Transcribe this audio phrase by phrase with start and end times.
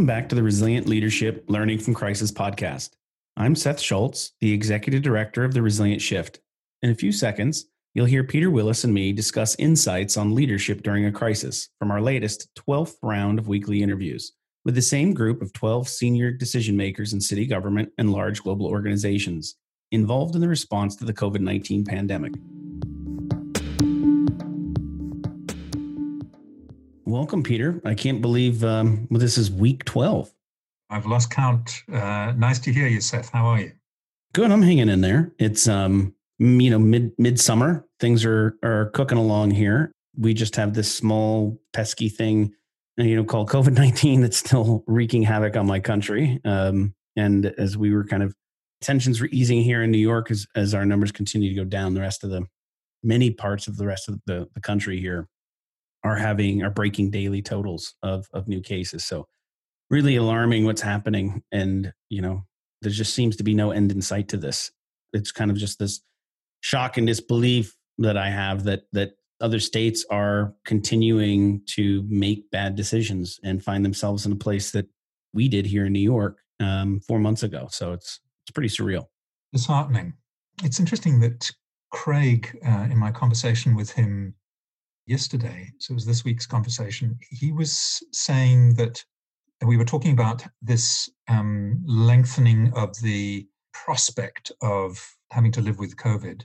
[0.00, 2.92] Welcome back to the Resilient Leadership Learning from Crisis podcast.
[3.36, 6.40] I'm Seth Schultz, the Executive Director of the Resilience Shift.
[6.80, 11.04] In a few seconds, you'll hear Peter Willis and me discuss insights on leadership during
[11.04, 14.32] a crisis from our latest 12th round of weekly interviews
[14.64, 18.68] with the same group of 12 senior decision makers in city government and large global
[18.68, 19.56] organizations
[19.92, 22.32] involved in the response to the COVID 19 pandemic.
[27.10, 27.80] Welcome, Peter.
[27.84, 30.32] I can't believe um, well, this is week 12.
[30.90, 31.82] I've lost count.
[31.92, 33.30] Uh, nice to hear you, Seth.
[33.30, 33.72] How are you?
[34.32, 34.52] Good.
[34.52, 35.32] I'm hanging in there.
[35.40, 37.84] It's um, you know mid midsummer.
[37.98, 39.90] Things are are cooking along here.
[40.16, 42.54] We just have this small pesky thing,
[42.96, 46.40] you know, called COVID nineteen that's still wreaking havoc on my country.
[46.44, 48.36] Um, and as we were kind of
[48.82, 51.94] tensions were easing here in New York as as our numbers continue to go down,
[51.94, 52.46] the rest of the
[53.02, 55.26] many parts of the rest of the, the country here
[56.04, 59.04] are having are breaking daily totals of of new cases.
[59.04, 59.26] So
[59.90, 62.44] really alarming what's happening and you know
[62.82, 64.70] there just seems to be no end in sight to this.
[65.12, 66.00] It's kind of just this
[66.60, 72.76] shock and disbelief that i have that that other states are continuing to make bad
[72.76, 74.86] decisions and find themselves in a place that
[75.32, 77.66] we did here in new york um, four months ago.
[77.70, 79.06] So it's it's pretty surreal.
[79.52, 80.14] Disheartening.
[80.62, 81.50] It's interesting that
[81.90, 84.34] craig uh, in my conversation with him
[85.10, 89.04] yesterday so it was this week's conversation he was saying that
[89.66, 94.98] we were talking about this um, lengthening of the prospect of
[95.30, 96.42] having to live with COVID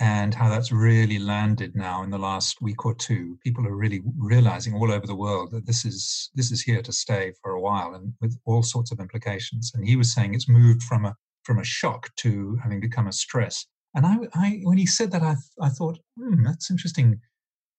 [0.00, 3.36] and how that's really landed now in the last week or two.
[3.42, 6.92] People are really realizing all over the world that this is this is here to
[6.92, 9.72] stay for a while and with all sorts of implications.
[9.74, 13.12] And he was saying it's moved from a from a shock to having become a
[13.12, 13.66] stress.
[13.94, 17.20] And I, I when he said that, I, I thought, hmm, that's interesting.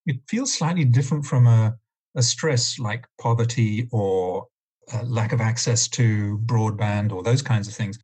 [0.05, 1.75] It feels slightly different from a,
[2.15, 4.47] a stress like poverty or
[4.93, 7.99] uh, lack of access to broadband or those kinds of things,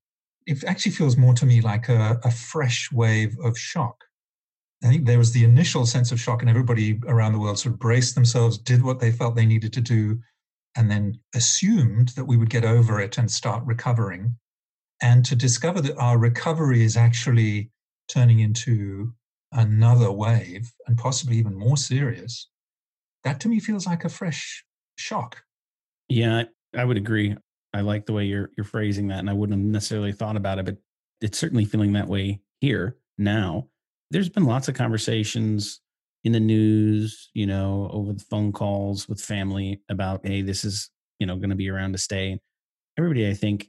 [0.46, 4.04] it actually feels more to me like a, a fresh wave of shock.
[4.84, 7.74] I think there was the initial sense of shock, and everybody around the world sort
[7.74, 10.20] of braced themselves, did what they felt they needed to do,
[10.76, 14.36] and then assumed that we would get over it and start recovering.
[15.02, 17.72] And to discover that our recovery is actually
[18.08, 19.14] turning into
[19.56, 22.50] another wave and possibly even more serious,
[23.24, 24.64] that to me feels like a fresh
[24.98, 25.42] shock.
[26.08, 26.44] Yeah,
[26.76, 27.36] I would agree.
[27.74, 30.60] I like the way you're you're phrasing that, and I wouldn't have necessarily thought about
[30.60, 30.78] it, but
[31.22, 33.68] it's certainly feeling that way here now.
[34.12, 35.82] There's been lots of conversations
[36.24, 40.90] in the news, you know, over the phone calls with family about, hey, this is
[41.20, 42.40] you know going to be around to stay.
[42.98, 43.68] Everybody, I think,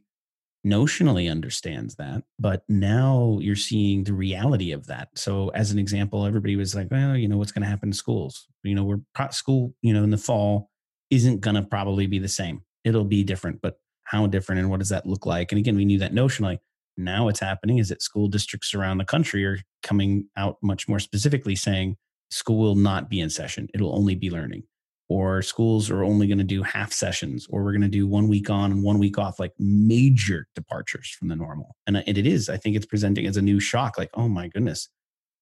[0.66, 5.08] notionally understands that, but now you're seeing the reality of that.
[5.14, 7.96] So, as an example, everybody was like, well, you know, what's going to happen to
[7.96, 8.46] schools?
[8.64, 9.00] You know, we're
[9.30, 10.70] school, you know, in the fall
[11.10, 13.60] isn't going to probably be the same it'll be different.
[13.60, 15.50] But how different and what does that look like?
[15.50, 16.58] And again, we knew that notionally.
[16.96, 21.00] Now what's happening is that school districts around the country are coming out much more
[21.00, 21.96] specifically saying
[22.30, 23.68] school will not be in session.
[23.74, 24.62] It'll only be learning.
[25.08, 28.26] Or schools are only going to do half sessions, or we're going to do one
[28.26, 31.76] week on and one week off, like major departures from the normal.
[31.86, 34.88] And it is, I think it's presenting as a new shock like, oh my goodness,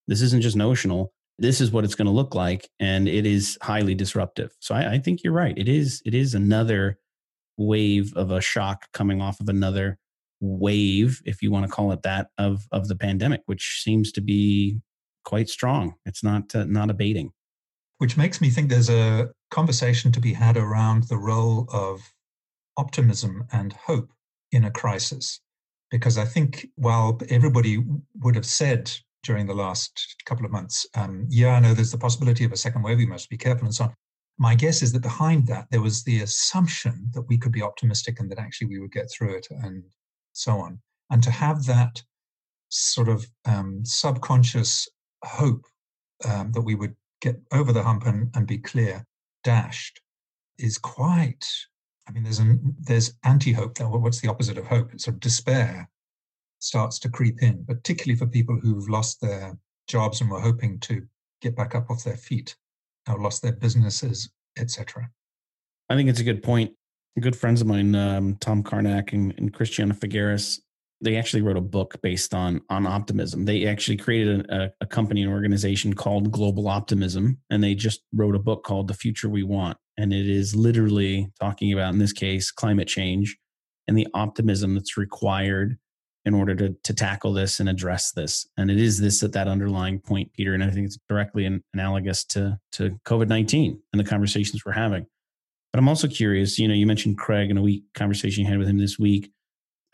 [0.07, 3.59] this isn't just notional this is what it's going to look like and it is
[3.61, 6.97] highly disruptive so I, I, think you're right it is it is another
[7.57, 9.99] wave of a shock coming off of another
[10.41, 14.21] wave, if you want to call it that, of of the pandemic, which seems to
[14.21, 14.81] be
[15.25, 15.95] quite strong.
[16.05, 17.33] It's not uh, not abating.
[17.99, 22.01] Which makes me think there's a conversation to be had around the role of
[22.77, 24.11] optimism and hope
[24.53, 25.41] in a crisis.
[25.91, 27.83] Because I think while everybody
[28.23, 28.93] would have said
[29.23, 32.57] during the last couple of months, um, yeah, I know there's the possibility of a
[32.57, 33.95] second wave, we must be careful and so on
[34.39, 38.19] my guess is that behind that there was the assumption that we could be optimistic
[38.19, 39.83] and that actually we would get through it and
[40.33, 40.79] so on
[41.11, 42.03] and to have that
[42.69, 44.89] sort of um, subconscious
[45.25, 45.65] hope
[46.25, 49.05] um, that we would get over the hump and, and be clear
[49.45, 50.01] dashed
[50.59, 51.47] is quite
[52.09, 55.89] i mean there's an there's anti-hope what's the opposite of hope it's sort of despair
[56.59, 59.57] starts to creep in particularly for people who've lost their
[59.87, 61.03] jobs and were hoping to
[61.41, 62.57] get back up off their feet
[63.09, 65.09] or lost their businesses, etc.
[65.91, 66.73] I think it's a good point.
[67.21, 70.61] Good friends of mine, um, Tom Carnac and, and Christiana Figueres,
[71.05, 73.45] they actually wrote a book based on on optimism.
[73.45, 78.35] They actually created a, a company, an organization called Global Optimism, and they just wrote
[78.35, 79.77] a book called The Future We Want.
[79.97, 83.37] And it is literally talking about, in this case, climate change
[83.87, 85.79] and the optimism that's required
[86.25, 88.47] in order to, to tackle this and address this.
[88.57, 90.55] And it is this at that underlying point, Peter.
[90.55, 95.07] And I think it's directly analogous to, to COVID 19 and the conversations we're having.
[95.73, 98.59] But I'm also curious, you know, you mentioned Craig in a week conversation you had
[98.59, 99.31] with him this week.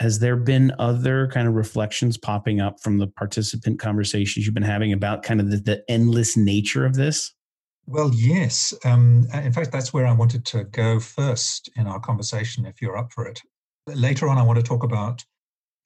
[0.00, 4.62] Has there been other kind of reflections popping up from the participant conversations you've been
[4.62, 7.34] having about kind of the, the endless nature of this?
[7.86, 8.72] Well, yes.
[8.84, 12.96] Um, in fact, that's where I wanted to go first in our conversation, if you're
[12.96, 13.40] up for it.
[13.86, 15.24] Later on, I want to talk about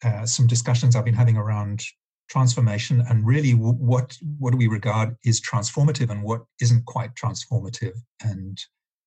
[0.04, 1.82] uh, some discussions I've been having around
[2.28, 7.92] transformation and really what what do we regard is transformative and what isn't quite transformative
[8.22, 8.58] and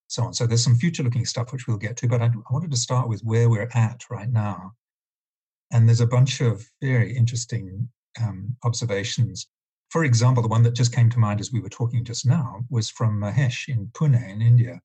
[0.08, 0.34] so on.
[0.34, 2.78] So there's some future looking stuff which we'll get to, but I, I wanted to
[2.78, 4.74] start with where we're at right now.
[5.72, 7.90] And there's a bunch of very interesting
[8.22, 9.48] um, observations.
[9.90, 12.62] For example, the one that just came to mind as we were talking just now
[12.70, 14.82] was from Mahesh in Pune in India,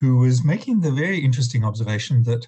[0.00, 2.46] who was making the very interesting observation that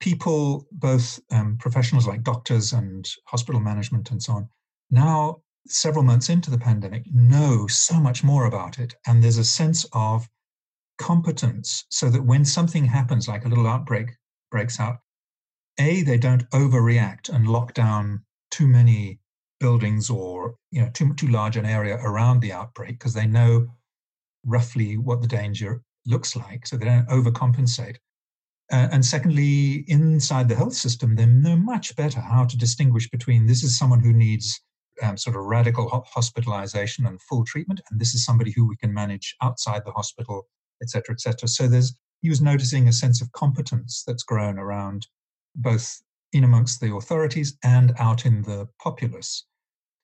[0.00, 4.48] people, both um, professionals like doctors and hospital management and so on,
[4.90, 8.94] now several months into the pandemic know so much more about it.
[9.06, 10.28] And there's a sense of
[10.98, 14.10] competence so that when something happens, like a little outbreak
[14.50, 14.98] breaks out,
[15.78, 19.20] A, they don't overreact and lock down too many
[19.60, 23.66] buildings or you know too, too large an area around the outbreak because they know
[24.44, 27.96] roughly what the danger looks like so they don't overcompensate
[28.72, 33.46] uh, and secondly, inside the health system, they know much better how to distinguish between
[33.46, 34.60] this is someone who needs
[35.02, 38.92] um, sort of radical hospitalization and full treatment, and this is somebody who we can
[38.92, 40.48] manage outside the hospital,
[40.82, 41.48] et cetera, et cetera.
[41.48, 45.06] So there's he was noticing a sense of competence that's grown around
[45.56, 46.00] both
[46.32, 49.44] in amongst the authorities and out in the populace.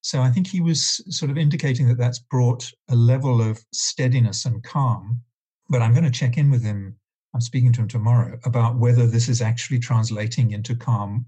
[0.00, 4.44] So I think he was sort of indicating that that's brought a level of steadiness
[4.46, 5.20] and calm.
[5.68, 6.96] But I'm going to check in with him
[7.34, 11.26] I'm speaking to him tomorrow about whether this is actually translating into calm,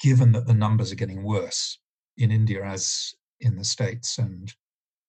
[0.00, 1.78] given that the numbers are getting worse
[2.16, 4.52] in India as in the States and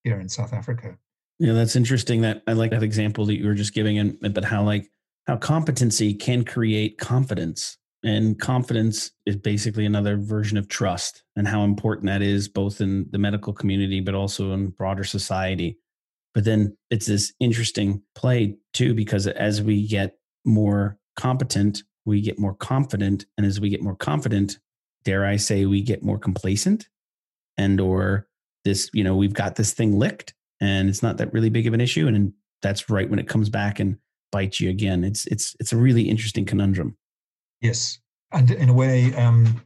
[0.04, 0.98] here in South Africa.
[1.38, 2.22] Yeah, that's interesting.
[2.22, 4.90] That I like that example that you were just giving, and but how like
[5.28, 11.64] how competency can create confidence, and confidence is basically another version of trust, and how
[11.64, 15.78] important that is both in the medical community but also in broader society.
[16.34, 22.40] But then it's this interesting play too, because as we get more competent, we get
[22.40, 23.26] more confident.
[23.38, 24.58] And as we get more confident,
[25.04, 26.88] dare I say, we get more complacent
[27.58, 28.28] and or
[28.64, 31.74] this, you know, we've got this thing licked and it's not that really big of
[31.74, 32.08] an issue.
[32.08, 33.98] And that's right when it comes back and
[34.32, 35.04] bites you again.
[35.04, 36.96] It's it's it's a really interesting conundrum.
[37.62, 38.00] Yes.
[38.32, 39.64] And in a way, um,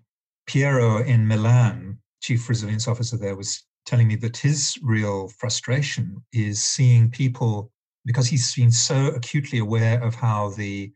[0.47, 6.63] Piero in Milan, chief resilience officer there, was telling me that his real frustration is
[6.63, 7.71] seeing people
[8.05, 10.91] because he's been so acutely aware of how the,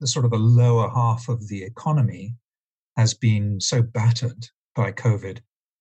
[0.00, 2.34] the sort of the lower half of the economy
[2.96, 5.38] has been so battered by COVID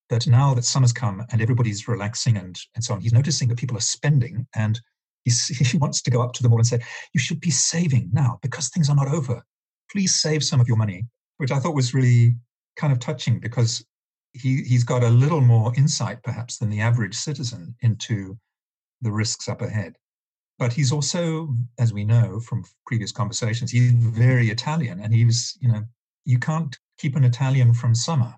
[0.10, 3.58] that now that summer's come and everybody's relaxing and, and so on, he's noticing that
[3.58, 4.80] people are spending and
[5.26, 6.80] he wants to go up to them all and say,
[7.14, 9.44] You should be saving now because things are not over.
[9.92, 11.06] Please save some of your money,
[11.38, 12.36] which I thought was really
[12.76, 13.86] kind of touching because
[14.34, 18.38] he, he's got a little more insight perhaps than the average citizen into
[19.02, 19.96] the risks up ahead.
[20.58, 25.58] But he's also, as we know from previous conversations, he's very Italian, and he was,
[25.60, 25.84] you know,
[26.24, 28.34] you can't keep an Italian from summer.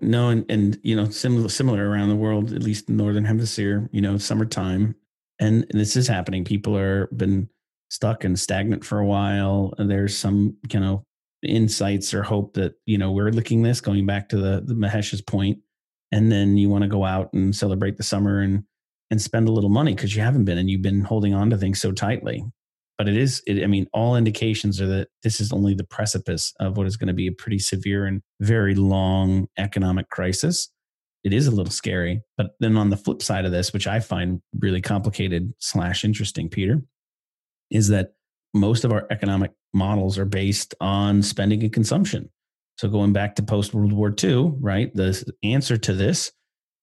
[0.00, 4.00] No, and and you know, similar similar around the world, at least northern hemisphere, you
[4.00, 4.96] know, summertime,
[5.38, 6.44] and, and this is happening.
[6.44, 7.48] People are been
[7.92, 9.74] stuck and stagnant for a while.
[9.76, 11.04] There's some, you know,
[11.42, 15.20] insights or hope that you know we're looking this going back to the the Mahesh's
[15.20, 15.58] point,
[16.10, 18.64] and then you want to go out and celebrate the summer and
[19.10, 21.58] and spend a little money because you haven't been and you've been holding on to
[21.58, 22.42] things so tightly.
[22.96, 26.54] But it is, it, I mean, all indications are that this is only the precipice
[26.60, 30.70] of what is going to be a pretty severe and very long economic crisis.
[31.24, 32.22] It is a little scary.
[32.38, 36.48] But then on the flip side of this, which I find really complicated slash interesting,
[36.48, 36.80] Peter,
[37.72, 38.12] is that
[38.54, 42.28] most of our economic models are based on spending and consumption.
[42.76, 44.94] So going back to post World War II, right?
[44.94, 46.32] The answer to this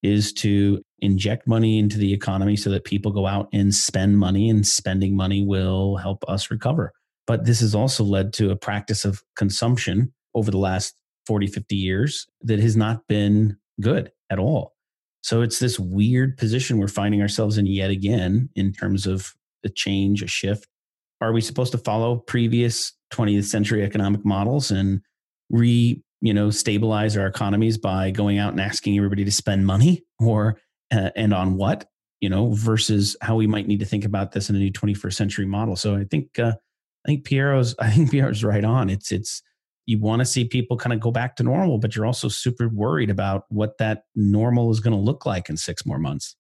[0.02, 4.50] is to inject money into the economy so that people go out and spend money
[4.50, 6.92] and spending money will help us recover.
[7.28, 10.96] But this has also led to a practice of consumption over the last
[11.28, 14.74] 40, 50 years that has not been good at all.
[15.22, 19.70] So it's this weird position we're finding ourselves in yet again in terms of a
[19.70, 20.68] change, a shift.
[21.22, 25.02] Are we supposed to follow previous 20th century economic models and
[25.50, 30.04] re you know stabilize our economies by going out and asking everybody to spend money
[30.20, 30.60] or
[30.92, 31.86] uh, and on what
[32.22, 35.14] you know versus how we might need to think about this in a new 21st
[35.14, 35.76] century model?
[35.76, 36.54] So i think uh,
[37.06, 38.90] i think piero's i think piero's right on.
[38.90, 39.42] It's it's
[39.86, 42.70] you want to see people kind of go back to normal but you're also super
[42.70, 46.36] worried about what that normal is going to look like in six more months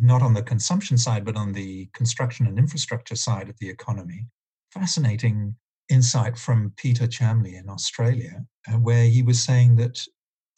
[0.00, 4.26] not on the consumption side but on the construction and infrastructure side of the economy
[4.72, 5.54] fascinating
[5.88, 9.98] insight from Peter Chamley in Australia, uh, where he was saying that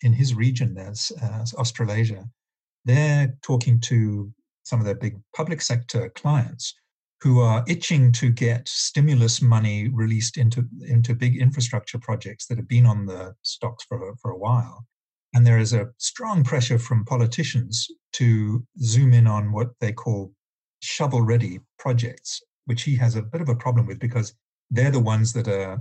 [0.02, 2.24] in his region, there's uh, Australasia,
[2.84, 4.32] they're talking to
[4.64, 6.74] some of their big public sector clients
[7.20, 12.68] who are itching to get stimulus money released into, into big infrastructure projects that have
[12.68, 14.86] been on the stocks for, for a while.
[15.38, 20.34] And there is a strong pressure from politicians to zoom in on what they call
[20.80, 24.34] shovel ready projects, which he has a bit of a problem with because
[24.72, 25.80] they're the ones that are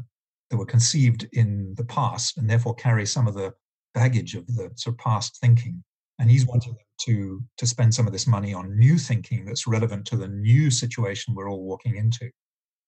[0.51, 3.51] that were conceived in the past and therefore carry some of the
[3.95, 5.83] baggage of the sort of past thinking.
[6.19, 9.65] And he's wanting them to, to spend some of this money on new thinking that's
[9.65, 12.29] relevant to the new situation we're all walking into.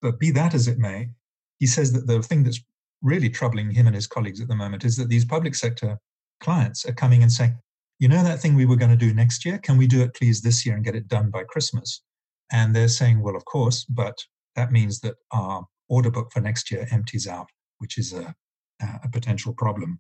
[0.04, 1.10] But be that as it may,
[1.58, 2.62] he says that the thing that's
[3.02, 5.98] really troubling him and his colleagues at the moment is that these public sector
[6.40, 7.58] clients are coming and saying,
[8.00, 10.16] you know, that thing we were going to do next year, can we do it
[10.16, 12.02] please this year and get it done by Christmas?
[12.52, 14.18] And they're saying, well, of course, but
[14.56, 17.48] that means that our order book for next year empties out,
[17.80, 18.34] which is a,
[18.82, 20.00] a potential problem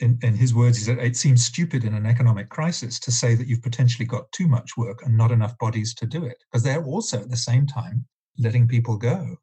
[0.00, 3.34] in, in his words, he said, it seems stupid in an economic crisis to say
[3.34, 6.62] that you've potentially got too much work and not enough bodies to do it, because
[6.62, 8.06] they're also at the same time
[8.38, 9.36] letting people go.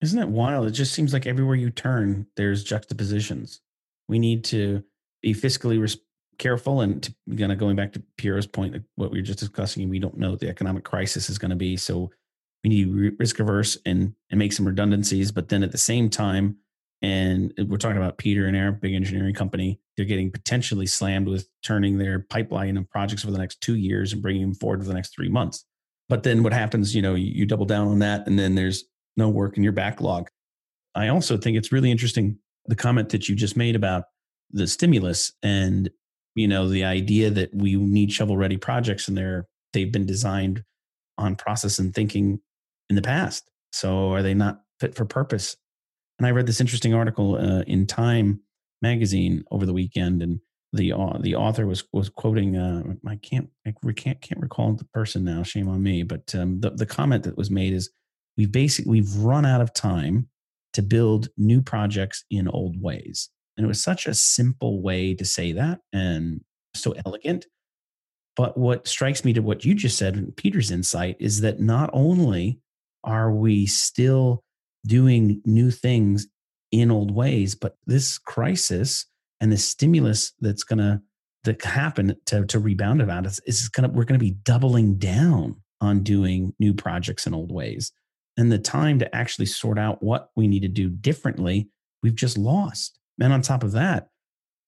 [0.00, 0.66] Isn't it wild?
[0.66, 3.60] It just seems like everywhere you turn, there's juxtapositions.
[4.08, 4.82] We need to
[5.22, 5.98] be fiscally res-
[6.38, 9.88] careful and to, kind of going back to Piero's point, what we were just discussing,
[9.88, 11.76] we don't know what the economic crisis is going to be.
[11.76, 12.10] So
[12.62, 15.32] we need to risk averse and, and make some redundancies.
[15.32, 16.56] But then at the same time,
[17.00, 19.80] and we're talking about Peter and Arup, big engineering company.
[19.96, 24.12] They're getting potentially slammed with turning their pipeline and projects for the next two years
[24.12, 25.64] and bringing them forward for the next three months.
[26.08, 26.96] But then what happens?
[26.96, 28.84] You know, you, you double down on that, and then there's
[29.16, 30.28] no work in your backlog.
[30.94, 34.04] I also think it's really interesting the comment that you just made about
[34.50, 35.90] the stimulus and
[36.34, 40.62] you know the idea that we need shovel ready projects and they're they've been designed
[41.18, 42.40] on process and thinking
[42.88, 43.50] in the past.
[43.72, 45.56] So are they not fit for purpose
[46.18, 48.40] and I read this interesting article uh, in Time
[48.82, 50.40] magazine over the weekend, and
[50.72, 52.56] the uh, the author was was quoting.
[52.56, 55.42] Uh, I can't I can't can't recall the person now.
[55.42, 56.02] Shame on me.
[56.02, 57.90] But um, the the comment that was made is
[58.36, 60.28] we've basically we've run out of time
[60.72, 65.24] to build new projects in old ways, and it was such a simple way to
[65.26, 66.40] say that and
[66.74, 67.46] so elegant.
[68.36, 72.60] But what strikes me to what you just said, Peter's insight, is that not only
[73.04, 74.42] are we still
[74.86, 76.28] doing new things
[76.70, 77.54] in old ways.
[77.54, 79.06] But this crisis
[79.40, 81.00] and the stimulus that's going to
[81.44, 84.96] that happen to, to rebound about us is going to we're going to be doubling
[84.96, 87.92] down on doing new projects in old ways.
[88.36, 91.68] And the time to actually sort out what we need to do differently,
[92.02, 92.98] we've just lost.
[93.20, 94.08] And on top of that,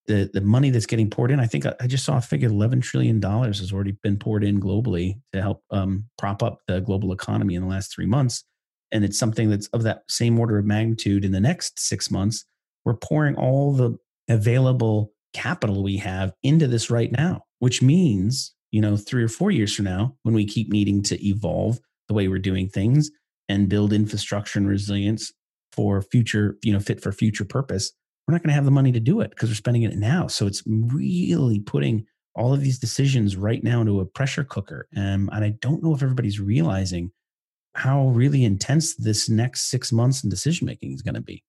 [0.07, 2.83] the, the money that's getting poured in, I think I just saw a figure $11
[2.83, 7.54] trillion has already been poured in globally to help um, prop up the global economy
[7.54, 8.45] in the last three months.
[8.92, 12.45] And it's something that's of that same order of magnitude in the next six months,
[12.85, 13.97] we're pouring all the
[14.28, 19.50] available capital we have into this right now, which means, you know, three or four
[19.50, 21.78] years from now, when we keep needing to evolve
[22.09, 23.11] the way we're doing things
[23.49, 25.33] and build infrastructure and resilience
[25.73, 27.92] for future, you know, fit for future purpose,
[28.30, 30.28] we're not going to have the money to do it because we're spending it now.
[30.28, 32.06] So it's really putting
[32.37, 34.87] all of these decisions right now into a pressure cooker.
[34.96, 37.10] Um, and I don't know if everybody's realizing
[37.75, 41.42] how really intense this next six months in decision making is going to be.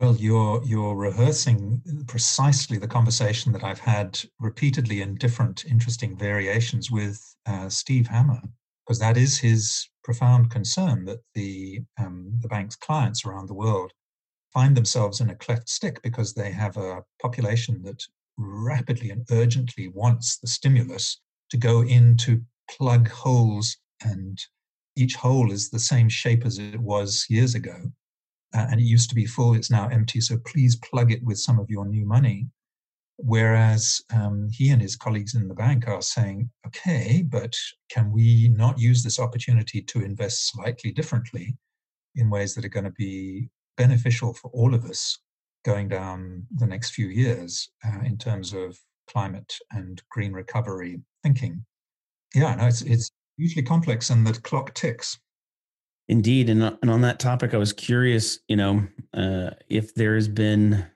[0.00, 6.90] Well, you're you're rehearsing precisely the conversation that I've had repeatedly in different interesting variations
[6.90, 8.42] with uh, Steve Hammer,
[8.86, 13.92] because that is his profound concern that the um, the bank's clients around the world
[14.52, 18.02] find themselves in a cleft stick because they have a population that
[18.36, 24.40] rapidly and urgently wants the stimulus to go in to plug holes and
[24.96, 27.76] each hole is the same shape as it was years ago.
[28.54, 30.20] Uh, and it used to be full, it's now empty.
[30.20, 32.48] So please plug it with some of your new money.
[33.16, 37.54] Whereas um, he and his colleagues in the bank are saying, okay, but
[37.90, 41.56] can we not use this opportunity to invest slightly differently
[42.14, 45.18] in ways that are going to be beneficial for all of us
[45.64, 51.64] going down the next few years uh, in terms of climate and green recovery thinking?
[52.34, 55.18] Yeah, no, it's, it's hugely complex and the clock ticks.
[56.08, 56.50] Indeed.
[56.50, 60.86] And, and on that topic, I was curious, you know, uh, if there has been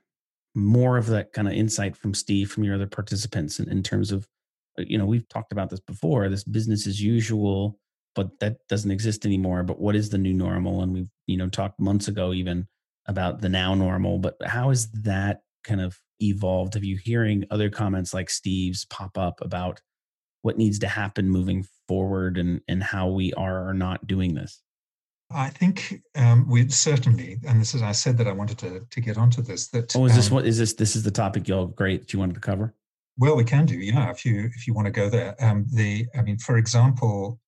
[0.54, 4.12] more of that kind of insight from Steve, from your other participants in, in terms
[4.12, 4.26] of,
[4.78, 7.78] uh, you know, we've talked about this before, this business as usual,
[8.14, 9.62] but that doesn't exist anymore.
[9.62, 10.82] But what is the new normal?
[10.82, 12.66] And we've, you know, talked months ago even
[13.06, 16.74] about the now normal, but how has that kind of evolved?
[16.74, 19.80] Have you hearing other comments like Steve's pop up about
[20.42, 24.62] what needs to happen moving forward and and how we are or not doing this
[25.34, 29.00] I think um, we certainly, and this is I said that I wanted to to
[29.00, 29.68] get onto this.
[29.68, 30.74] That oh, is this um, what is this?
[30.74, 32.74] This is the topic y'all great that you wanted to cover.
[33.18, 35.34] Well, we can do, yeah, if you if you want to go there.
[35.40, 37.38] Um, the, I mean, for example,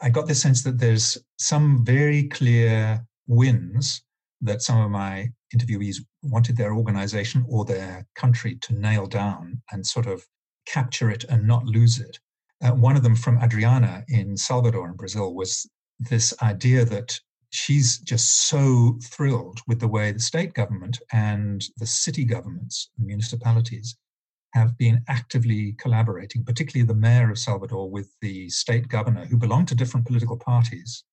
[0.00, 4.02] I got the sense that there's some very clear wins
[4.40, 9.86] that some of my interviewees wanted their organization or their country to nail down and
[9.86, 10.24] sort of
[10.66, 12.18] capture it and not lose it.
[12.62, 17.18] Uh, one of them from Adriana in Salvador in Brazil was this idea that
[17.50, 23.04] she's just so thrilled with the way the state government and the city governments, the
[23.04, 23.96] municipalities,
[24.54, 29.66] have been actively collaborating, particularly the mayor of Salvador with the state governor, who belong
[29.66, 31.04] to different political parties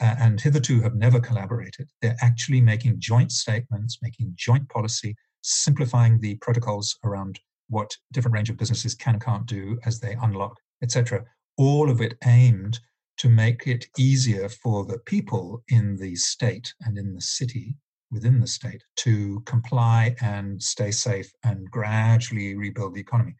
[0.00, 1.88] uh, and hitherto have never collaborated.
[2.02, 8.50] They're actually making joint statements, making joint policy, simplifying the protocols around what different range
[8.50, 11.24] of businesses can and can't do as they unlock, etc.
[11.56, 12.78] All of it aimed
[13.18, 17.74] to make it easier for the people in the state and in the city
[18.10, 23.34] within the state to comply and stay safe and gradually rebuild the economy.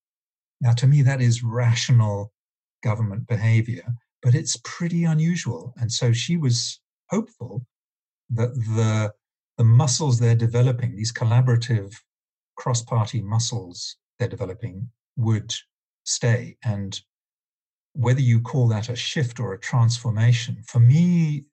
[0.61, 2.33] Now, to me, that is rational
[2.83, 3.85] government behavior,
[4.23, 5.75] but it's pretty unusual.
[5.77, 6.81] And so she was
[7.11, 7.67] hopeful
[8.31, 9.13] that the,
[9.59, 11.95] the muscles they're developing, these collaborative
[12.57, 15.55] cross party muscles they're developing, would
[16.05, 16.57] stay.
[16.65, 17.01] And
[17.93, 21.45] whether you call that a shift or a transformation, for me,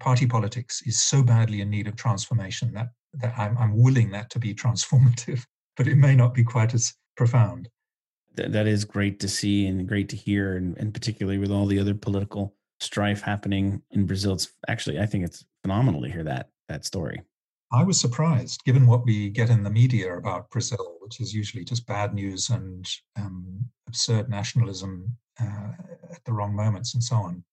[0.00, 4.30] party politics is so badly in need of transformation that, that I'm, I'm willing that
[4.30, 5.44] to be transformative,
[5.76, 7.68] but it may not be quite as profound.
[8.34, 11.66] That, that is great to see and great to hear, and, and particularly with all
[11.66, 14.34] the other political strife happening in Brazil.
[14.34, 17.22] It's actually, I think it's phenomenal to hear that that story.
[17.72, 21.64] I was surprised, given what we get in the media about Brazil, which is usually
[21.64, 25.72] just bad news and um, absurd nationalism uh,
[26.10, 27.44] at the wrong moments and so on.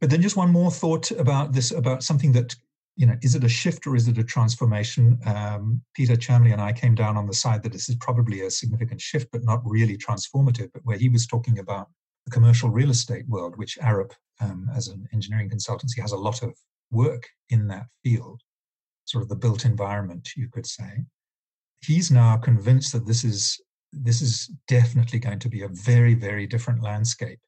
[0.00, 2.56] But then just one more thought about this, about something that,
[2.96, 5.18] you know, is it a shift or is it a transformation?
[5.26, 8.50] Um, Peter Chamley and I came down on the side that this is probably a
[8.50, 11.88] significant shift, but not really transformative, but where he was talking about
[12.24, 16.42] the commercial real estate world, which Arup, um, as an engineering consultancy, has a lot
[16.42, 16.54] of
[16.90, 18.40] work in that field,
[19.04, 21.04] sort of the built environment, you could say.
[21.82, 23.60] He's now convinced that this is
[23.92, 27.40] this is definitely going to be a very, very different landscape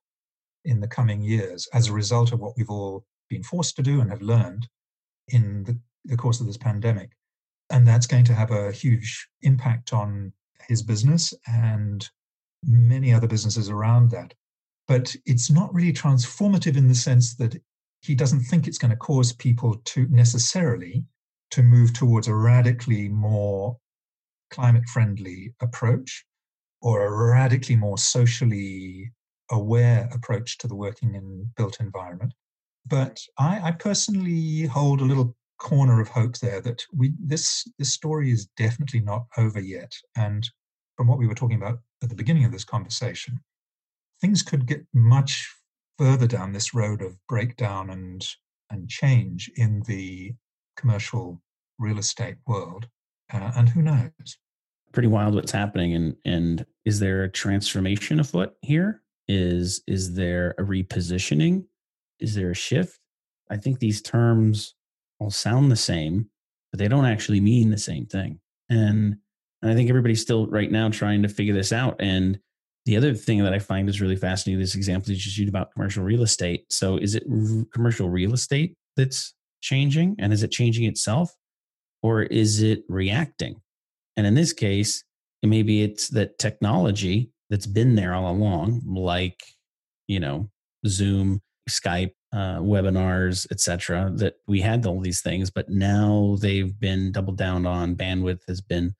[0.65, 4.01] in the coming years as a result of what we've all been forced to do
[4.01, 4.69] and have learned
[5.29, 7.11] in the, the course of this pandemic.
[7.71, 10.33] And that's going to have a huge impact on
[10.69, 12.09] his business and
[12.65, 14.35] many other businesses around that.
[14.89, 17.61] But it's not really transformative in the sense that
[18.03, 21.05] he doesn't think it's going to cause people to necessarily
[21.53, 23.77] to move towards a radically more
[24.51, 26.25] climate friendly approach
[26.81, 29.11] or a radically more socially
[29.53, 32.35] aware approach to the working in built environment.
[32.87, 37.93] But I, I personally hold a little corner of hope there that we this this
[37.93, 39.93] story is definitely not over yet.
[40.17, 40.49] And
[40.97, 43.39] from what we were talking about at the beginning of this conversation,
[44.21, 45.49] things could get much
[45.99, 48.27] further down this road of breakdown and
[48.71, 50.33] and change in the
[50.77, 51.41] commercial
[51.79, 52.89] real estate world.
[53.33, 54.39] Uh, and who knows?
[54.93, 55.95] Pretty wild what's happening.
[55.95, 59.02] And and is there a transformation afoot here?
[59.29, 61.65] Is is there a repositioning?
[62.21, 62.99] Is there a shift?
[63.51, 64.75] I think these terms
[65.19, 66.31] all sound the same
[66.73, 68.41] but they don't actually mean the same thing.
[68.69, 69.17] And,
[69.61, 71.97] and i think everybody's still right now trying to figure this out.
[72.01, 72.41] And
[72.87, 76.03] the other thing that i find is really fascinating this example you just about commercial
[76.03, 76.65] real estate.
[76.71, 81.33] So is it r- commercial real estate that's changing and is it changing itself
[82.03, 83.61] or is it reacting?
[84.17, 85.05] And in this case
[85.45, 89.39] maybe it's that technology that's been there all along, like
[90.09, 90.49] you know
[90.87, 94.11] Zoom, Skype, uh, webinars, etc.
[94.17, 97.95] That we had all these things, but now they've been doubled down on.
[97.95, 98.95] Bandwidth has been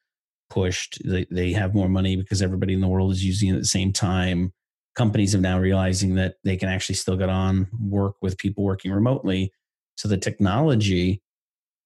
[0.51, 0.99] pushed.
[1.03, 3.65] They, they have more money because everybody in the world is using it at the
[3.65, 4.53] same time.
[4.95, 8.93] Companies have now realizing that they can actually still get on work with people working
[8.93, 9.51] remotely.
[9.97, 11.23] So the technology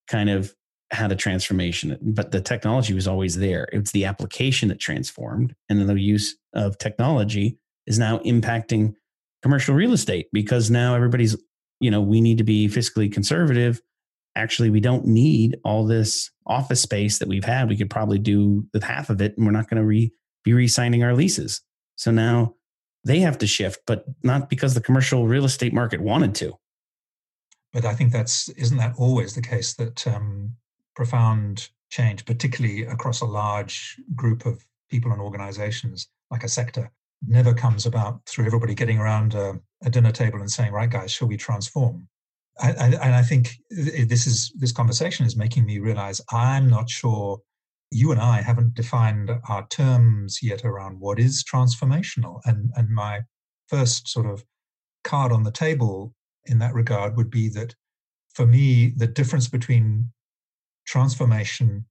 [0.09, 0.53] kind of
[0.93, 3.69] had a transformation, but the technology was always there.
[3.73, 8.95] It's the application that transformed, and then the use of technology is now impacting
[9.43, 11.37] commercial real estate because now everybody's,
[11.81, 13.81] you know, we need to be fiscally conservative.
[14.37, 17.69] Actually, we don't need all this office space that we've had.
[17.69, 20.13] We could probably do with half of it, and we're not going to re,
[20.45, 21.63] be re-signing our leases.
[21.97, 22.55] So now
[23.05, 26.55] they have to shift, but not because the commercial real estate market wanted to.
[27.73, 30.55] But I think that's isn't that always the case that um,
[30.97, 36.91] profound change, particularly across a large group of people and organizations like a sector,
[37.27, 41.13] never comes about through everybody getting around a, a dinner table and saying, right, guys,
[41.13, 42.09] shall we transform?
[42.59, 46.89] I, I, and I think this is this conversation is making me realize I'm not
[46.89, 47.41] sure
[47.91, 52.41] you and I haven't defined our terms yet around what is transformational.
[52.47, 53.21] And and my
[53.69, 54.45] first sort of
[55.05, 56.15] card on the table
[56.47, 57.75] in that regard would be that
[58.35, 60.11] for me the difference between
[60.87, 61.85] transformation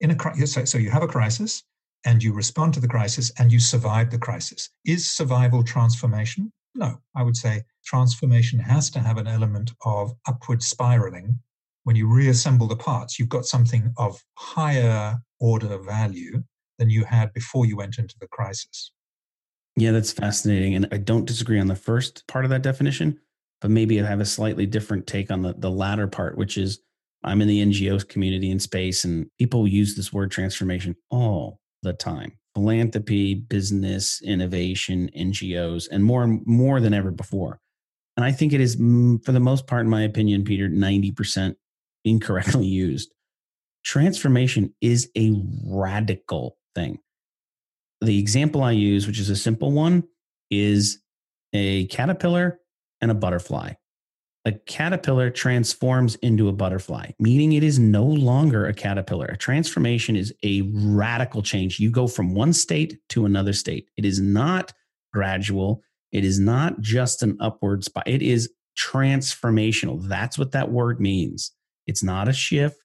[0.00, 1.62] in a crisis so you have a crisis
[2.04, 4.70] and you respond to the crisis and you survive the crisis.
[4.84, 6.52] Is survival transformation?
[6.74, 6.98] No.
[7.14, 11.40] I would say transformation has to have an element of upward spiraling.
[11.84, 16.42] When you reassemble the parts you've got something of higher order value
[16.78, 18.92] than you had before you went into the crisis.
[19.76, 23.20] Yeah that's fascinating and i don't disagree on the first part of that definition
[23.60, 26.80] but maybe I have a slightly different take on the, the latter part, which is
[27.26, 31.92] I'm in the NGO community in space, and people use this word transformation all the
[31.92, 32.38] time.
[32.54, 37.60] Philanthropy, business, innovation, NGOs, and more and more than ever before.
[38.16, 41.56] And I think it is, mm, for the most part, in my opinion, Peter, 90%
[42.04, 43.12] incorrectly used.
[43.84, 45.32] Transformation is a
[45.66, 46.98] radical thing.
[48.00, 50.04] The example I use, which is a simple one,
[50.50, 51.00] is
[51.52, 52.60] a caterpillar
[53.00, 53.72] and a butterfly.
[54.46, 59.26] A caterpillar transforms into a butterfly, meaning it is no longer a caterpillar.
[59.26, 61.80] A transformation is a radical change.
[61.80, 63.90] You go from one state to another state.
[63.96, 64.72] It is not
[65.12, 65.82] gradual.
[66.12, 68.06] It is not just an upward spot.
[68.06, 70.06] It is transformational.
[70.06, 71.50] That's what that word means.
[71.88, 72.78] It's not a shift.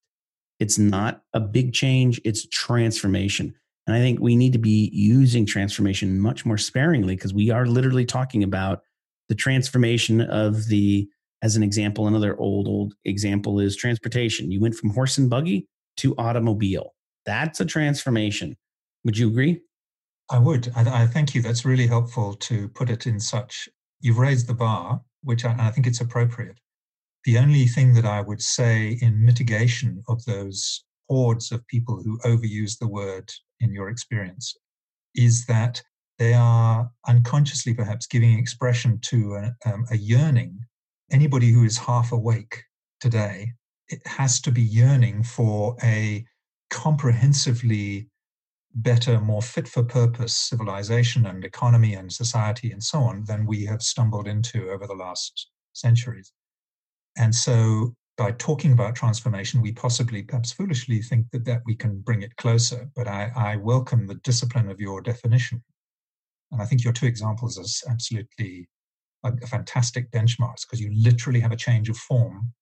[0.60, 2.19] It's not a big change.
[2.26, 3.54] It's transformation.
[3.86, 7.67] And I think we need to be using transformation much more sparingly because we are
[7.67, 8.82] literally talking about
[9.30, 11.08] the transformation of the
[11.41, 14.51] as an example another old old example is transportation.
[14.51, 16.93] You went from horse and buggy to automobile.
[17.25, 18.58] That's a transformation.
[19.04, 19.62] Would you agree?
[20.30, 21.41] I would i, I thank you.
[21.41, 23.67] That's really helpful to put it in such
[23.99, 26.60] you've raised the bar which I, I think it's appropriate.
[27.25, 32.17] The only thing that i would say in mitigation of those hordes of people who
[32.19, 34.56] overuse the word in your experience
[35.13, 35.82] is that
[36.21, 40.60] they are unconsciously perhaps giving expression to a, um, a yearning.
[41.12, 42.63] Anybody who is half awake
[43.00, 43.54] today,
[43.89, 46.26] it has to be yearning for a
[46.69, 48.10] comprehensively
[48.74, 53.65] better, more fit for purpose civilization and economy and society and so on than we
[53.65, 56.32] have stumbled into over the last centuries.
[57.17, 62.00] And so by talking about transformation, we possibly, perhaps foolishly, think that, that we can
[62.00, 62.89] bring it closer.
[62.95, 65.62] But I, I welcome the discipline of your definition
[66.52, 68.67] and I think your two examples are absolutely
[69.23, 72.53] a, a fantastic benchmarks because you literally have a change of form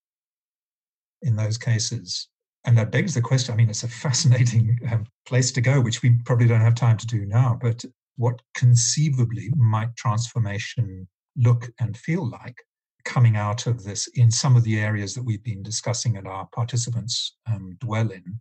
[1.21, 2.27] in those cases.
[2.65, 6.01] And that begs the question I mean, it's a fascinating um, place to go, which
[6.01, 7.83] we probably don't have time to do now, but
[8.17, 12.57] what conceivably might transformation look and feel like
[13.05, 16.47] coming out of this in some of the areas that we've been discussing and our
[16.53, 18.39] participants um, dwell in?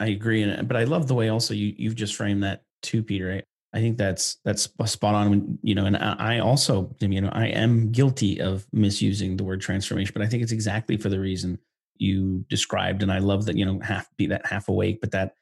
[0.00, 3.42] I agree, but I love the way also you you've just framed that too, Peter.
[3.74, 5.58] I think that's that's spot on.
[5.62, 10.12] You know, and I also, you know, I am guilty of misusing the word transformation,
[10.14, 11.58] but I think it's exactly for the reason
[11.96, 13.02] you described.
[13.02, 15.34] And I love that you know, half be that half awake, but that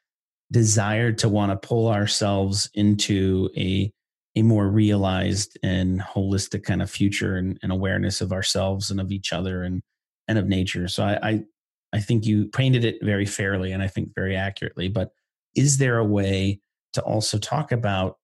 [0.51, 3.92] desire to want to pull ourselves into a
[4.35, 9.12] a more realized and holistic kind of future and, and awareness of ourselves and of
[9.12, 9.83] each other and
[10.27, 10.88] and of nature.
[10.88, 11.45] So I, I
[11.92, 14.88] I think you painted it very fairly and I think very accurately.
[14.88, 15.11] But
[15.55, 16.61] is there a way
[16.95, 18.16] to also talk about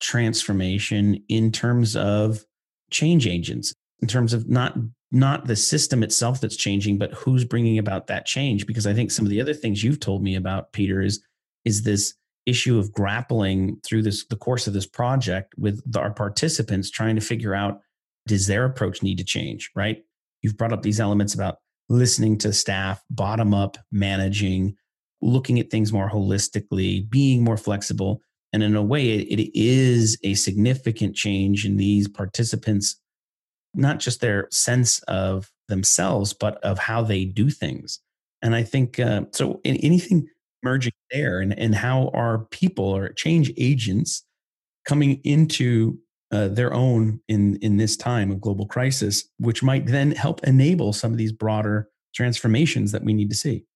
[0.00, 2.44] transformation in terms of
[2.90, 4.76] change agents in terms of not
[5.12, 8.66] not the system itself that's changing but who's bringing about that change.
[8.66, 11.22] Because i think some of the other things you've told me about peter is
[11.64, 16.90] is this issue of grappling through this the course of this project with our participants
[16.90, 17.80] trying to figure out
[18.26, 20.02] does their approach need to change right?
[20.42, 21.56] You've brought up these elements about
[21.88, 24.76] listening to staff bottom up managing
[25.22, 28.20] looking at things more holistically being more flexible
[28.56, 32.98] and in a way, it, it is a significant change in these participants,
[33.74, 38.00] not just their sense of themselves, but of how they do things.
[38.40, 39.60] And I think uh, so.
[39.66, 40.28] anything
[40.62, 44.24] merging there, and, and how are people or change agents
[44.86, 45.98] coming into
[46.32, 50.94] uh, their own in in this time of global crisis, which might then help enable
[50.94, 53.66] some of these broader transformations that we need to see.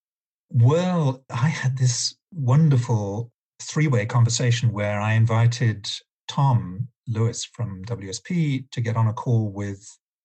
[0.49, 5.89] Well, I had this wonderful three way conversation where I invited
[6.29, 9.85] Tom Lewis from WSP to get on a call with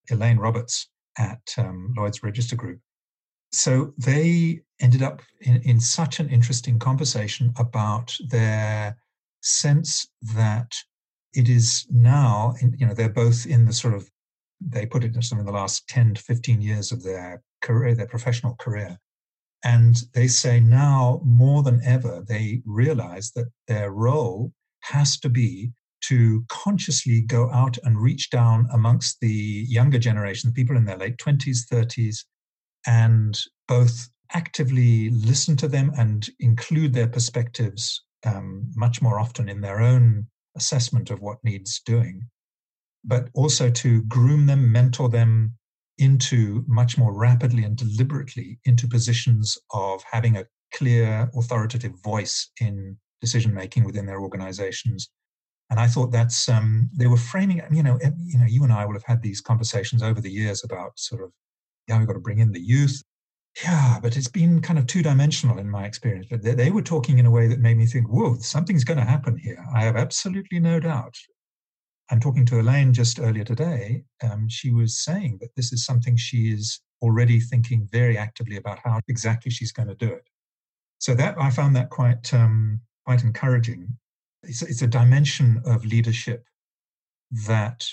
[0.09, 2.79] Elaine Roberts at um, Lloyd's Register Group.
[3.51, 8.97] So they ended up in, in such an interesting conversation about their
[9.41, 10.73] sense that
[11.33, 14.09] it is now, you know, they're both in the sort of
[14.61, 17.93] they put it in some of the last 10 to 15 years of their career,
[17.93, 18.97] their professional career.
[19.65, 25.71] And they say now more than ever, they realize that their role has to be
[26.01, 31.17] to consciously go out and reach down amongst the younger generation, people in their late
[31.17, 32.25] 20s, 30s,
[32.85, 39.61] and both actively listen to them and include their perspectives um, much more often in
[39.61, 42.27] their own assessment of what needs doing,
[43.03, 45.53] but also to groom them, mentor them
[45.97, 52.97] into much more rapidly and deliberately into positions of having a clear, authoritative voice in
[53.21, 55.09] decision making within their organizations.
[55.69, 57.61] And I thought that's um, they were framing.
[57.71, 60.63] You know, you know, you and I will have had these conversations over the years
[60.63, 61.31] about sort of,
[61.87, 63.01] yeah, we've got to bring in the youth,
[63.63, 66.27] yeah, but it's been kind of two dimensional in my experience.
[66.29, 68.99] But they, they, were talking in a way that made me think, whoa, something's going
[68.99, 69.63] to happen here.
[69.73, 71.15] I have absolutely no doubt.
[72.11, 74.03] I'm talking to Elaine just earlier today.
[74.23, 78.79] Um, she was saying that this is something she is already thinking very actively about
[78.83, 80.27] how exactly she's going to do it.
[80.99, 83.87] So that I found that quite um, quite encouraging.
[84.43, 86.45] It's, it's a dimension of leadership
[87.47, 87.85] that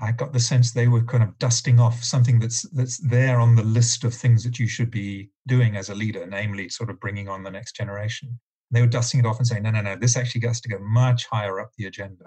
[0.00, 3.54] I got the sense they were kind of dusting off something that's that's there on
[3.54, 6.98] the list of things that you should be doing as a leader, namely sort of
[6.98, 8.38] bringing on the next generation.
[8.72, 10.78] They were dusting it off and saying, no, no, no, this actually has to go
[10.80, 12.24] much higher up the agenda.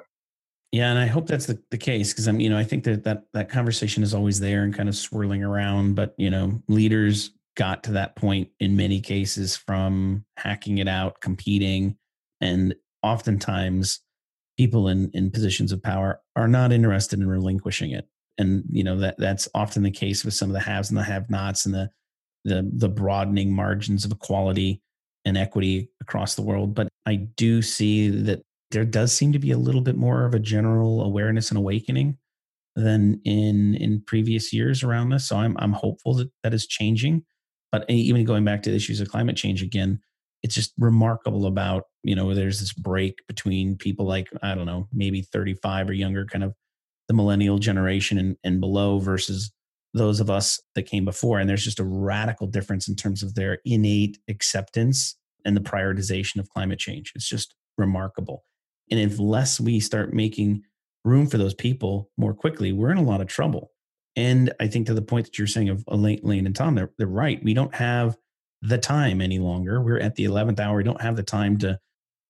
[0.76, 3.06] Yeah, and I hope that's the, the case because I'm, you know, I think that,
[3.06, 5.96] that that conversation is always there and kind of swirling around.
[5.96, 11.22] But you know, leaders got to that point in many cases from hacking it out,
[11.22, 11.96] competing,
[12.42, 14.02] and oftentimes
[14.58, 18.98] people in in positions of power are not interested in relinquishing it and you know
[18.98, 21.74] that that's often the case with some of the haves and the have nots and
[21.74, 21.90] the
[22.44, 24.82] the the broadening margins of equality
[25.24, 28.42] and equity across the world but i do see that
[28.76, 32.18] there does seem to be a little bit more of a general awareness and awakening
[32.76, 35.28] than in in previous years around this.
[35.28, 37.24] So i'm i'm hopeful that that is changing.
[37.72, 40.00] But even going back to issues of climate change again
[40.44, 44.88] it's just remarkable about you know there's this break between people like i don't know
[44.94, 46.54] maybe 35 or younger kind of
[47.08, 49.52] the millennial generation and, and below versus
[49.94, 51.40] those of us that came before.
[51.40, 56.38] And there's just a radical difference in terms of their innate acceptance and the prioritization
[56.40, 57.14] of climate change.
[57.16, 58.44] It's just remarkable
[58.92, 60.64] and unless we start making
[61.04, 63.72] room for those people more quickly we're in a lot of trouble
[64.16, 66.92] and i think to the point that you're saying of elaine, elaine and tom they're,
[66.98, 68.16] they're right we don't have
[68.66, 69.82] the time any longer.
[69.82, 70.78] We're at the 11th hour.
[70.78, 71.80] We don't have the time to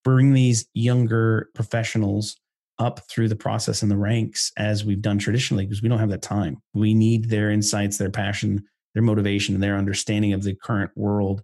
[0.04, 2.38] bring these younger professionals
[2.78, 6.10] up through the process and the ranks as we've done traditionally because we don't have
[6.10, 6.58] that time.
[6.74, 11.42] We need their insights, their passion, their motivation, their understanding of the current world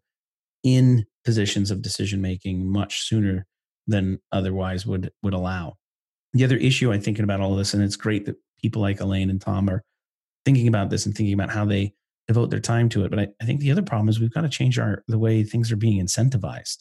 [0.64, 3.48] in positions of decision making much sooner
[3.88, 5.76] than otherwise would would allow.
[6.34, 9.30] The other issue I'm thinking about all this, and it's great that people like Elaine
[9.30, 9.84] and Tom are
[10.46, 11.94] thinking about this and thinking about how they
[12.28, 13.10] devote their time to it.
[13.10, 15.44] But I, I think the other problem is we've got to change our the way
[15.44, 16.78] things are being incentivized.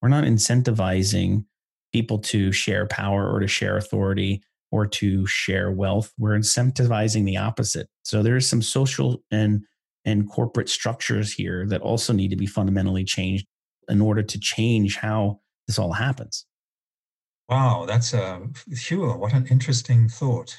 [0.00, 1.44] We're not incentivizing
[1.92, 6.12] people to share power or to share authority or to share wealth.
[6.18, 7.88] We're incentivizing the opposite.
[8.04, 9.64] So there's some social and
[10.04, 13.46] and corporate structures here that also need to be fundamentally changed
[13.88, 16.46] in order to change how this all happens.
[17.48, 18.40] Wow, that's a
[18.74, 19.16] sure.
[19.16, 20.56] What an interesting thought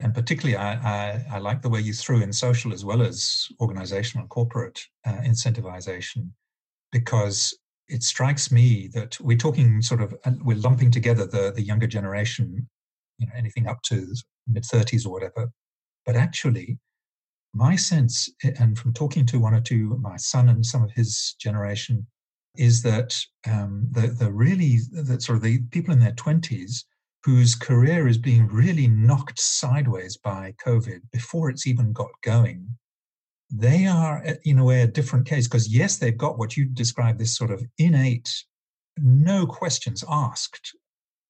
[0.00, 3.46] and particularly I, I, I, like the way you threw in social as well as
[3.60, 6.30] organizational corporate uh, incentivization
[6.92, 7.56] because
[7.88, 11.86] it strikes me that we're talking sort of uh, we're lumping together the the younger
[11.86, 12.68] generation
[13.18, 14.14] you know anything up to
[14.48, 15.50] mid 30s or whatever
[16.06, 16.78] but actually
[17.54, 18.28] my sense
[18.58, 22.06] and from talking to one or two my son and some of his generation
[22.56, 23.16] is that
[23.50, 26.84] um, the the really that sort of the people in their 20s
[27.24, 32.68] whose career is being really knocked sideways by COVID before it's even got going,
[33.50, 37.18] they are, in a way, a different case because, yes, they've got what you describe
[37.18, 38.30] this sort of innate,
[38.98, 40.76] no questions asked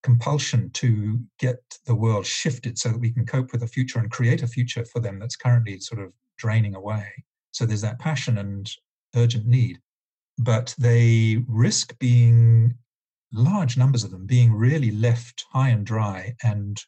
[0.03, 4.11] compulsion to get the world shifted so that we can cope with the future and
[4.11, 7.07] create a future for them that's currently sort of draining away.
[7.53, 8.71] So there's that passion and
[9.17, 9.79] urgent need.
[10.39, 12.75] But they risk being
[13.33, 16.81] large numbers of them being really left high and dry and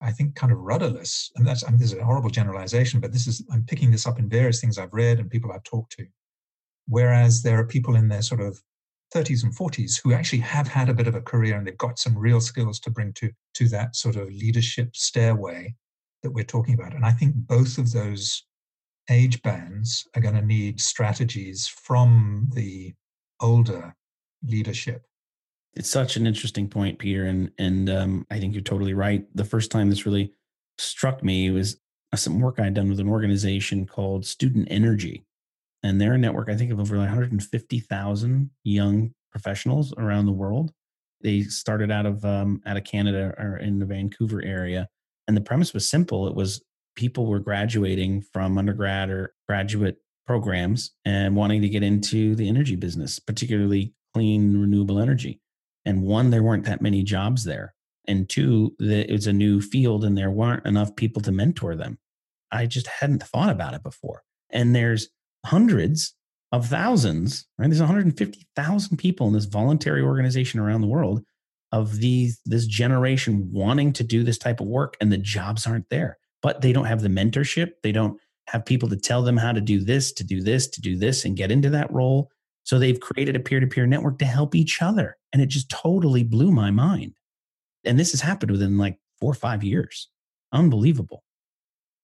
[0.00, 1.30] I think kind of rudderless.
[1.36, 4.06] And that's I mean, this is a horrible generalization, but this is I'm picking this
[4.06, 6.06] up in various things I've read and people I've talked to.
[6.86, 8.60] Whereas there are people in their sort of
[9.14, 11.98] 30s and 40s who actually have had a bit of a career and they've got
[11.98, 15.74] some real skills to bring to to that sort of leadership stairway
[16.22, 16.94] that we're talking about.
[16.94, 18.44] And I think both of those
[19.10, 22.94] age bands are going to need strategies from the
[23.40, 23.94] older
[24.42, 25.02] leadership
[25.74, 29.24] it's such an interesting point, Peter, and and um, I think you're totally right.
[29.34, 30.32] The first time this really
[30.76, 31.80] struck me was
[32.14, 35.24] some work I had done with an organization called Student Energy.
[35.82, 40.72] And they're a network, I think, of over like 150,000 young professionals around the world.
[41.22, 44.88] They started out of um, out of Canada or in the Vancouver area,
[45.28, 46.26] and the premise was simple.
[46.26, 46.64] It was
[46.98, 52.74] people were graduating from undergrad or graduate programs and wanting to get into the energy
[52.74, 55.40] business, particularly clean renewable energy.
[55.84, 57.72] And one, there weren't that many jobs there,
[58.08, 61.76] and two, that it was a new field and there weren't enough people to mentor
[61.76, 61.98] them.
[62.50, 64.24] I just hadn't thought about it before.
[64.50, 65.08] And there's
[65.46, 66.14] hundreds
[66.50, 67.68] of thousands, right?
[67.68, 71.22] There's 150,000 people in this voluntary organization around the world
[71.70, 75.88] of these this generation wanting to do this type of work and the jobs aren't
[75.90, 76.18] there.
[76.42, 79.60] But they don't have the mentorship, they don't have people to tell them how to
[79.60, 82.30] do this, to do this, to do this and get into that role.
[82.64, 86.50] So they've created a peer-to-peer network to help each other and it just totally blew
[86.50, 87.14] my mind.
[87.84, 90.08] And this has happened within like 4 or 5 years.
[90.52, 91.22] Unbelievable.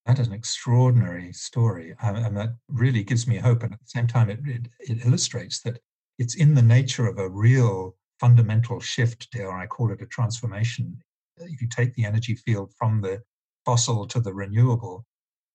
[0.06, 3.62] That is an extraordinary story, uh, and that really gives me hope.
[3.62, 5.80] And at the same time, it, it, it illustrates that
[6.18, 10.98] it's in the nature of a real fundamental shift, dare I call it a transformation.
[11.38, 13.22] If you take the energy field from the
[13.64, 15.06] fossil to the renewable,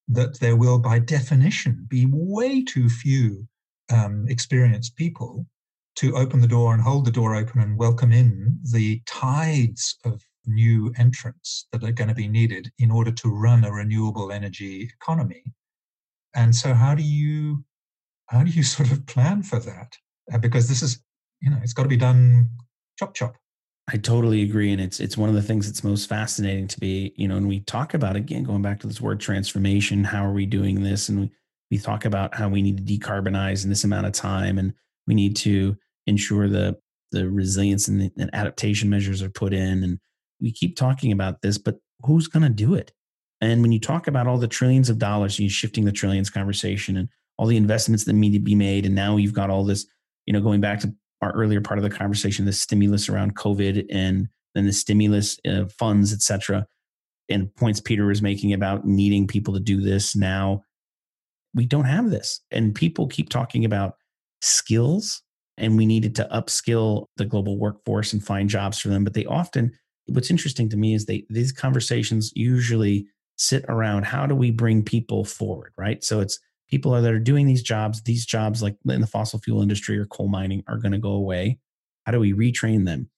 [0.08, 3.48] that there will, by definition, be way too few
[3.92, 5.46] um, experienced people
[5.96, 10.24] to open the door and hold the door open and welcome in the tides of
[10.46, 14.90] new entrants that are going to be needed in order to run a renewable energy
[15.02, 15.44] economy.
[16.36, 17.64] And so, how do you
[18.28, 19.98] how do you sort of plan for that?
[20.32, 21.00] Uh, because this is,
[21.42, 22.50] you know, it's got to be done
[22.98, 23.36] chop chop.
[23.92, 27.12] I totally agree, and it's it's one of the things that's most fascinating to be,
[27.16, 30.04] you know, and we talk about again going back to this word transformation.
[30.04, 31.10] How are we doing this?
[31.10, 31.32] And we
[31.72, 34.74] we talk about how we need to decarbonize in this amount of time, and
[35.08, 35.76] we need to
[36.06, 36.78] ensure the
[37.12, 40.00] the resilience and, the, and adaptation measures are put in, and
[40.40, 42.94] we keep talking about this, but who's going to do it?
[43.42, 46.96] And when you talk about all the trillions of dollars, you're shifting the trillions conversation
[46.96, 49.88] and all the investments that need to be made, and now you've got all this,
[50.28, 53.86] you know, going back to our earlier part of the conversation, the stimulus around COVID
[53.92, 56.66] and then the stimulus uh, funds, et cetera,
[57.30, 60.64] and points Peter was making about needing people to do this now.
[61.54, 62.42] We don't have this.
[62.52, 63.96] And people keep talking about
[64.42, 65.22] skills,
[65.58, 69.26] and we needed to upskill the global workforce and find jobs for them, but they
[69.26, 69.72] often
[70.08, 74.84] what's interesting to me is they these conversations usually sit around how do we bring
[74.84, 76.04] people forward, right?
[76.04, 79.62] So it's people that are doing these jobs, these jobs like in the fossil fuel
[79.62, 81.58] industry or coal mining are going to go away.
[82.06, 83.10] How do we retrain them?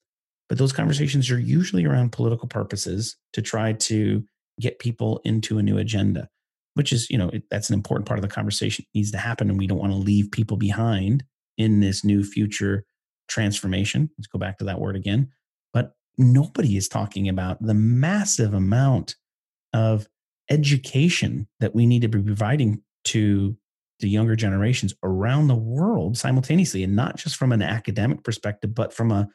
[0.50, 4.24] But those conversations are usually around political purposes to try to
[4.60, 6.30] get people into a new agenda,
[6.74, 9.18] which is, you know, it, that's an important part of the conversation it needs to
[9.18, 9.50] happen.
[9.50, 11.24] And we don't want to leave people behind
[11.58, 12.86] in this new future
[13.30, 14.10] transformation.
[14.18, 15.30] Let's go back to that word again.
[15.74, 19.16] But nobody is talking about the massive amount
[19.74, 20.08] of
[20.50, 23.56] education that we need to be providing to
[24.00, 28.94] the younger generations around the world simultaneously and not just from an academic perspective but
[28.94, 29.30] from a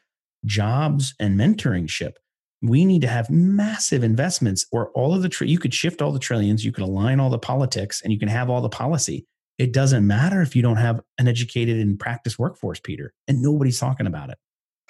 [0.45, 2.19] jobs and mentoring ship.
[2.61, 6.11] We need to have massive investments or all of the tr- you could shift all
[6.11, 9.25] the trillions you could align all the politics and you can have all the policy.
[9.57, 13.79] It doesn't matter if you don't have an educated and practiced workforce peter and nobody's
[13.79, 14.37] talking about it.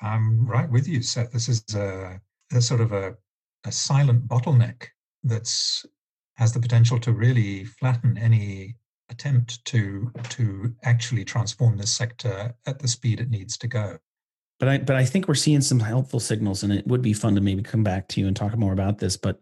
[0.01, 1.31] I'm right with you, Seth.
[1.31, 2.19] This is a,
[2.53, 3.15] a sort of a,
[3.65, 4.87] a silent bottleneck
[5.23, 5.85] that's
[6.37, 8.75] has the potential to really flatten any
[9.09, 13.97] attempt to to actually transform this sector at the speed it needs to go.
[14.59, 17.35] But I but I think we're seeing some helpful signals, and it would be fun
[17.35, 19.17] to maybe come back to you and talk more about this.
[19.17, 19.39] But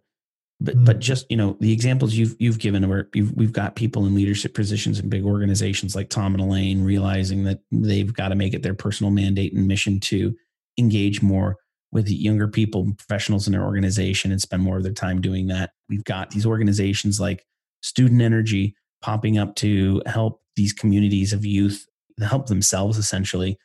[0.60, 0.86] but mm.
[0.86, 4.16] but just you know the examples you've you've given where you've, we've got people in
[4.16, 8.54] leadership positions in big organizations like Tom and Elaine realizing that they've got to make
[8.54, 10.36] it their personal mandate and mission to
[10.78, 11.58] engage more
[11.91, 15.71] with younger people, professionals in their organization, and spend more of their time doing that.
[15.89, 17.45] We've got these organizations like
[17.82, 21.86] Student Energy popping up to help these communities of youth
[22.24, 23.57] help themselves essentially.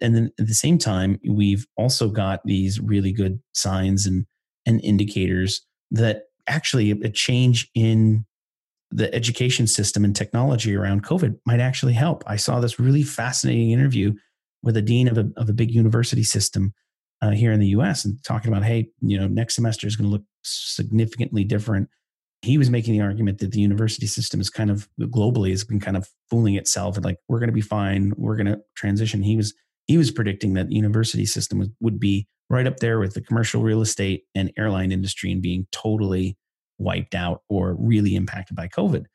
[0.00, 4.26] And then at the same time, we've also got these really good signs and,
[4.64, 8.24] and indicators that actually a change in
[8.90, 12.22] the education system and technology around COVID might actually help.
[12.26, 14.14] I saw this really fascinating interview
[14.62, 16.72] with a dean of a, of a big university system
[17.22, 20.08] uh, here in the US and talking about, hey, you know, next semester is going
[20.08, 21.88] to look significantly different.
[22.42, 25.80] He was making the argument that the university system is kind of globally has been
[25.80, 29.22] kind of fooling itself and like we're going to be fine, we're going to transition.
[29.22, 29.54] He was
[29.86, 33.20] he was predicting that the university system would, would be right up there with the
[33.20, 36.36] commercial real estate and airline industry and being totally
[36.78, 39.06] wiped out or really impacted by COVID.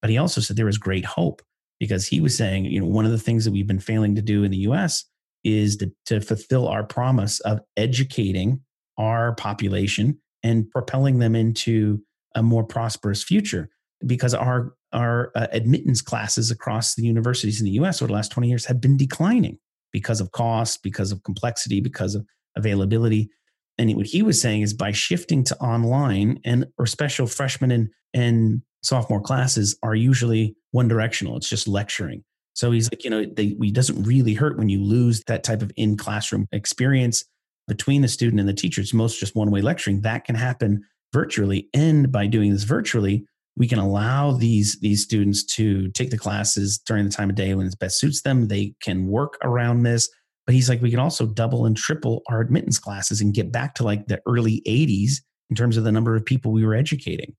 [0.00, 1.42] But he also said there was great hope
[1.80, 4.22] because he was saying, you know, one of the things that we've been failing to
[4.22, 5.04] do in the US
[5.44, 8.60] is to, to fulfill our promise of educating
[8.96, 12.00] our population and propelling them into
[12.34, 13.70] a more prosperous future.
[14.06, 18.32] because our our uh, admittance classes across the universities in the US over the last
[18.32, 19.58] 20 years have been declining
[19.92, 22.24] because of cost, because of complexity, because of
[22.56, 23.28] availability.
[23.76, 27.88] And what he was saying is by shifting to online and or special freshman and,
[28.14, 31.36] and sophomore classes are usually one directional.
[31.36, 32.24] It's just lecturing.
[32.58, 35.62] So he's like, you know, they, it doesn't really hurt when you lose that type
[35.62, 37.24] of in classroom experience
[37.68, 38.80] between the student and the teacher.
[38.80, 40.00] It's most just one way lecturing.
[40.00, 40.82] That can happen
[41.12, 41.68] virtually.
[41.72, 43.24] And by doing this virtually,
[43.56, 47.54] we can allow these these students to take the classes during the time of day
[47.54, 48.48] when it best suits them.
[48.48, 50.10] They can work around this.
[50.44, 53.76] But he's like, we can also double and triple our admittance classes and get back
[53.76, 57.36] to like the early 80s in terms of the number of people we were educating.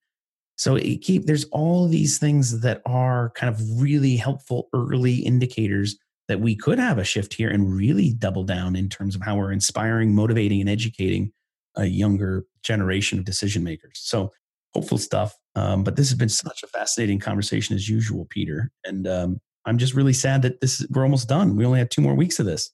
[0.60, 5.97] So keep there's all these things that are kind of really helpful early indicators
[6.28, 9.38] that we could have a shift here and really double down in terms of how
[9.38, 11.32] we're inspiring, motivating, and educating
[11.78, 13.93] a younger generation of decision makers.
[13.95, 14.34] So
[14.74, 15.34] hopeful stuff.
[15.55, 18.70] Um, but this has been such a fascinating conversation as usual, Peter.
[18.84, 21.55] And um, I'm just really sad that this we're almost done.
[21.55, 22.70] We only have two more weeks of this.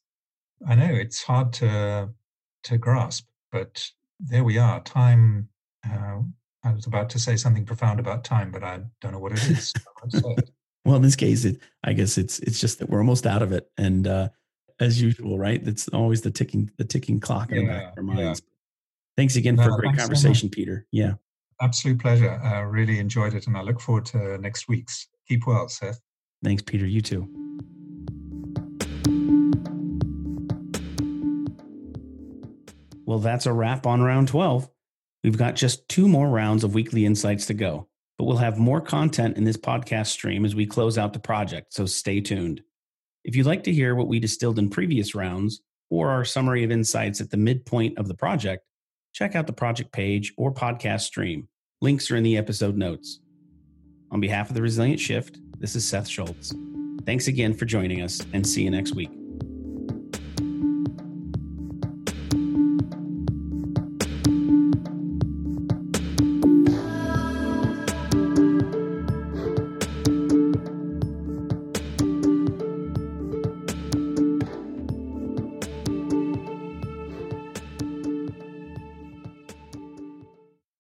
[0.68, 2.10] I know it's hard to
[2.64, 4.82] to grasp, but there we are.
[4.82, 5.50] Time
[5.88, 6.22] uh,
[6.66, 9.50] I was about to say something profound about time, but I don't know what it
[9.50, 9.74] is.
[10.86, 13.52] well, in this case, it, I guess it's it's just that we're almost out of
[13.52, 14.30] it, and uh,
[14.80, 15.66] as usual, right?
[15.66, 18.42] It's always the ticking the ticking clock in yeah, the back of our minds.
[18.44, 18.52] Yeah.
[19.16, 20.88] Thanks again for a great conversation, so Peter.
[20.92, 21.14] Yeah,
[21.62, 22.32] absolute pleasure.
[22.32, 25.08] I really enjoyed it, and I look forward to next week's.
[25.28, 26.02] Keep well, Seth.
[26.44, 26.86] Thanks, Peter.
[26.86, 27.28] You too.
[33.06, 34.70] Well, that's a wrap on round 12.
[35.26, 37.88] We've got just two more rounds of weekly insights to go,
[38.20, 41.74] but we'll have more content in this podcast stream as we close out the project,
[41.74, 42.62] so stay tuned.
[43.24, 46.70] If you'd like to hear what we distilled in previous rounds or our summary of
[46.70, 48.68] insights at the midpoint of the project,
[49.14, 51.48] check out the project page or podcast stream.
[51.82, 53.20] Links are in the episode notes.
[54.12, 56.54] On behalf of the Resilience Shift, this is Seth Schultz.
[57.04, 59.25] Thanks again for joining us and see you next week.